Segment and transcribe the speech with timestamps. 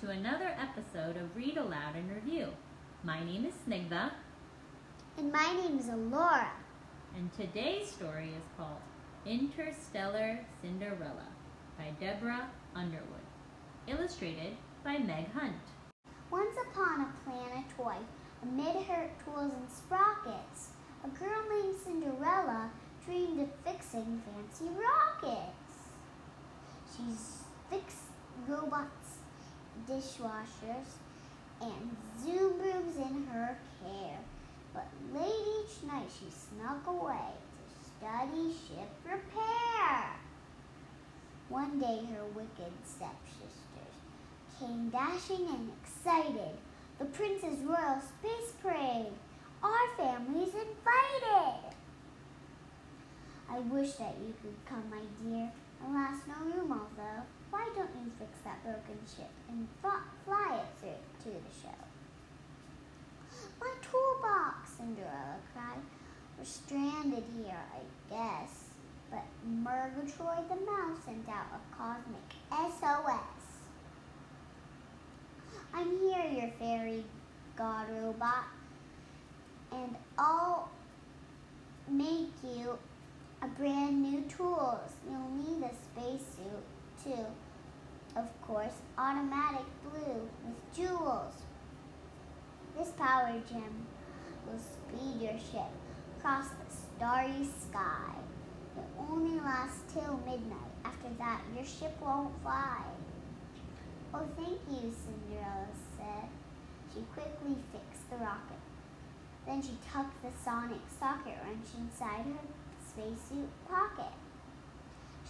[0.00, 2.48] to another episode of Read Aloud and Review.
[3.02, 4.10] My name is Snigdha,
[5.18, 6.50] And my name is Alora.
[7.16, 8.80] and today's story is called
[9.24, 11.28] Interstellar Cinderella
[11.78, 13.26] by Deborah Underwood,
[13.86, 15.54] illustrated by Meg Hunt.
[16.30, 18.04] Once upon a planetoid,
[18.42, 20.70] amid her tools and sprockets,
[21.04, 22.70] a girl named Cinderella
[23.04, 25.56] dreamed of fixing fancy rockets.
[26.94, 28.10] She's fixed
[28.46, 29.15] robots,
[29.88, 30.98] dishwashers,
[31.60, 34.18] and rooms in her care.
[34.74, 40.10] But late each night she snuck away to study ship repair.
[41.48, 43.56] One day her wicked stepsisters
[44.58, 46.56] came dashing and excited.
[46.98, 49.12] The Princess Royal Space Parade.
[49.62, 51.65] Our family's invited.
[53.56, 55.50] I wish that you could come, my dear.
[55.82, 57.22] Alas, no room, although.
[57.48, 61.80] Why don't you fix that broken ship and fl- fly it through to the show?
[63.58, 65.80] My toolbox, Cinderella cried.
[66.36, 68.64] We're stranded here, I guess.
[69.10, 73.40] But Murgatroyd the mouse sent out a cosmic SOS.
[75.72, 77.04] I'm here, your fairy
[77.56, 78.48] god robot,
[79.72, 80.68] and I'll
[81.88, 82.78] make you
[83.42, 84.92] a brand new tools.
[85.08, 86.64] You'll need a spacesuit
[87.02, 87.26] too.
[88.16, 91.34] Of course, automatic blue with jewels.
[92.76, 93.86] This power gem
[94.46, 95.70] will speed your ship
[96.18, 98.14] across the starry sky.
[98.76, 100.72] It only lasts till midnight.
[100.84, 102.82] After that, your ship won't fly.
[104.14, 105.66] Oh, thank you, Cinderella
[105.98, 106.28] said.
[106.92, 108.60] She quickly fixed the rocket.
[109.46, 112.46] Then she tucked the sonic socket wrench inside her
[112.96, 114.12] spacesuit pocket.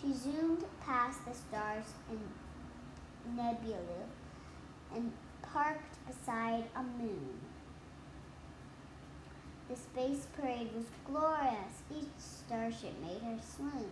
[0.00, 4.06] She zoomed past the stars and nebulae
[4.94, 7.40] and parked beside a moon.
[9.68, 11.82] The space parade was glorious.
[11.90, 13.90] Each starship made her swoon.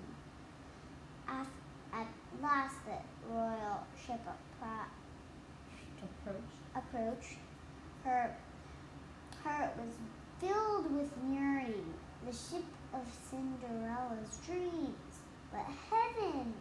[1.27, 2.07] At
[2.41, 4.87] last, the royal ship appro-
[6.03, 6.43] Approach.
[6.77, 7.39] approached.
[8.05, 8.37] Her
[9.43, 9.95] heart was
[10.41, 11.95] filled with yearning,
[12.27, 12.65] the ship
[12.95, 15.15] of Cinderella's dreams.
[15.53, 16.57] But heavens,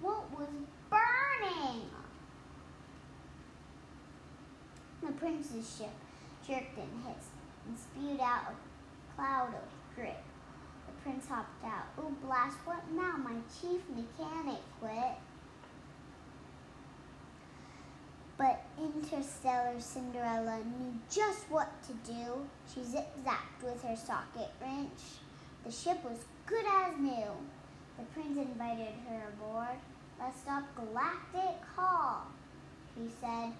[0.00, 0.48] what was
[0.90, 1.82] burning?
[5.02, 5.94] The prince's ship
[6.46, 7.30] jerked and hissed
[7.66, 10.16] and spewed out a cloud of grit.
[10.86, 11.86] The prince hopped out.
[11.98, 13.16] Oh, blast, what now?
[13.16, 15.18] My chief mechanic quit.
[18.38, 22.46] But Interstellar Cinderella knew just what to do.
[22.72, 25.20] She zip-zapped with her socket wrench.
[25.66, 27.26] The ship was good as new.
[27.98, 29.76] The prince invited her aboard.
[30.16, 32.28] Let's stop Galactic Hall,
[32.96, 33.52] he said.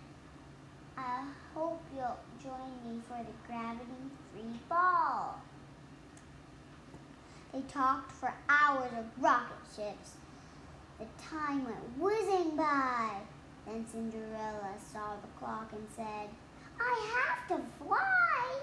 [0.97, 5.41] I hope you'll join me for the gravity-free ball.
[7.53, 10.12] They talked for hours of rocket ships.
[11.00, 13.17] The time went whizzing by.
[13.67, 16.28] Then Cinderella saw the clock and said,
[16.81, 18.61] I have to fly.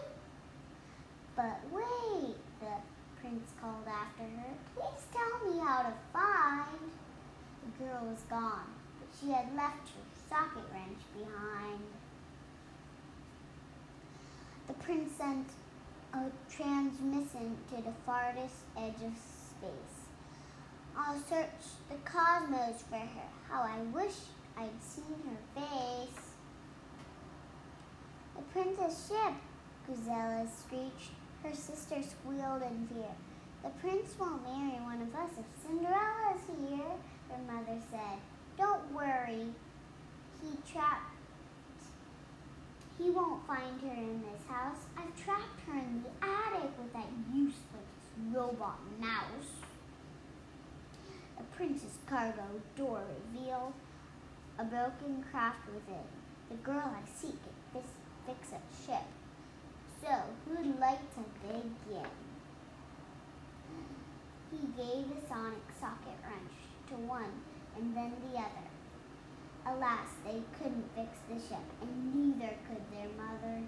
[1.36, 2.93] But wait, the
[3.24, 4.54] prince called after her.
[4.76, 6.92] Please tell me how to find.
[7.64, 8.68] The girl was gone,
[9.00, 11.80] but she had left her socket wrench behind.
[14.68, 15.48] The prince sent
[16.14, 20.04] a transmission to the farthest edge of space.
[20.98, 23.30] I'll search the cosmos for her.
[23.50, 24.16] How I wish
[24.58, 26.34] I'd seen her face.
[28.36, 29.34] The princess ship,
[29.90, 31.23] Gazella screeched.
[31.44, 33.12] Her sister squealed in fear.
[33.64, 36.96] The prince won't marry one of us if Cinderella's here,
[37.30, 38.20] her mother said.
[38.58, 39.48] Don't worry.
[40.42, 41.12] He trapped.
[42.98, 44.86] He won't find her in this house.
[44.98, 47.94] I've trapped her in the attic with that useless
[48.32, 49.60] robot mouse.
[51.38, 53.02] The prince's cargo door
[53.34, 53.74] revealed
[54.58, 56.06] a broken craft within.
[56.50, 57.92] The girl I seek it this
[58.26, 59.04] fix a ship.
[60.04, 60.12] So
[60.46, 62.04] who'd like to begin?
[64.52, 66.52] He gave the sonic socket wrench
[66.90, 67.32] to one
[67.78, 68.68] and then the other.
[69.66, 73.64] Alas, they couldn't fix the ship, and neither could their mother.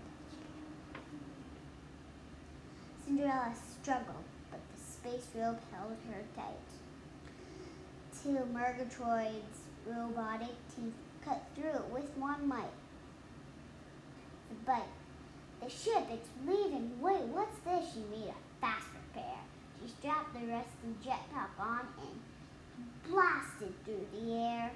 [3.05, 6.67] Cinderella struggled, but the space rope held her tight.
[8.21, 10.93] Till Murgatroyd's robotic teeth
[11.23, 12.75] cut through it with one might.
[14.49, 15.04] The bite.
[15.65, 16.91] The ship, it's leaving.
[17.01, 17.91] Wait, what's this?
[17.91, 19.39] She made a fast repair.
[19.81, 24.71] She strapped the rusty jetpack on and blasted through the air.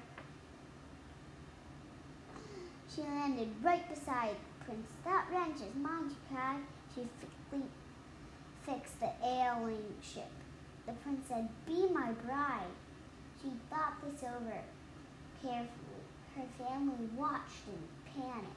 [2.92, 4.34] She landed right beside
[4.66, 4.88] prince.
[5.04, 6.58] That wrench is mine, she cried.
[6.92, 7.68] She quickly
[8.66, 10.32] fixed the ailing ship.
[10.86, 12.74] The prince said, Be my bride.
[13.40, 14.58] She thought this over
[15.40, 16.02] carefully.
[16.34, 17.78] Her family watched in
[18.12, 18.56] panic.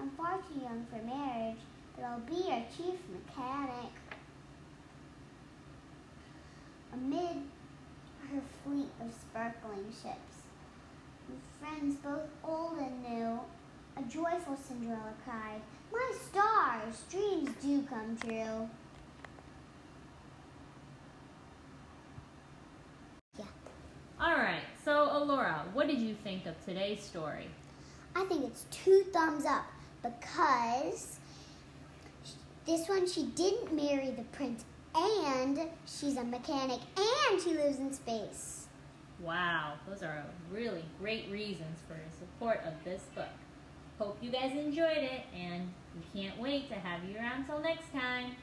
[0.00, 1.58] I'm far too young for marriage,
[1.94, 3.92] but I'll be your chief mechanic.
[6.92, 7.36] Amid
[8.30, 10.44] her fleet of sparkling ships,
[11.28, 13.40] with friends both old and new,
[13.96, 15.60] a joyful Cinderella cried,
[15.92, 18.68] My stars, dreams do come true.
[23.38, 23.44] Yeah.
[24.20, 27.48] All right, so Alora, what did you think of today's story?
[28.14, 29.66] I think it's two thumbs up
[30.20, 31.18] because
[32.66, 34.64] this one she didn't marry the prince
[34.94, 38.66] and she's a mechanic and she lives in space.
[39.20, 43.24] Wow, those are really great reasons for your support of this book.
[43.98, 47.92] Hope you guys enjoyed it and we can't wait to have you around till next
[47.92, 48.36] time.